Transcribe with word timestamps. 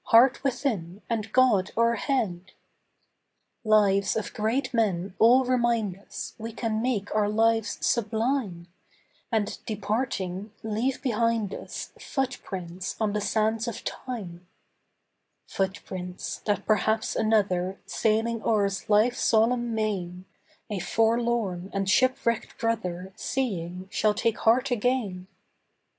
Heart 0.05 0.43
within, 0.43 1.03
and 1.11 1.31
God 1.31 1.69
o'erhead! 1.77 2.23
A 2.25 2.37
PSALM 2.39 2.39
OF 2.39 3.63
LIFE. 3.63 3.63
Lives 3.93 4.15
of 4.15 4.33
great 4.33 4.73
men 4.73 5.13
all 5.19 5.45
remind 5.45 5.95
us 5.95 6.33
We 6.39 6.53
can 6.53 6.81
make 6.81 7.13
our 7.13 7.29
lives 7.29 7.77
sublime, 7.85 8.65
And, 9.31 9.59
departing, 9.67 10.53
leave 10.63 11.03
behind 11.03 11.53
us 11.53 11.91
Footsteps 11.99 12.95
on 12.99 13.13
the 13.13 13.21
sands 13.21 13.67
of 13.67 13.83
time; 13.83 14.47
Footsteps, 15.45 16.39
that 16.45 16.65
perhaps 16.65 17.15
another, 17.15 17.79
Sailing 17.85 18.41
o'er 18.41 18.69
life's 18.87 19.21
solemn 19.21 19.75
main, 19.75 20.25
A 20.71 20.79
forlorn 20.79 21.69
and 21.75 21.87
shipwrecked 21.87 22.57
brother, 22.57 23.13
Seeing, 23.15 23.87
shall 23.91 24.15
take 24.15 24.39
heart 24.39 24.71
again. 24.71 25.27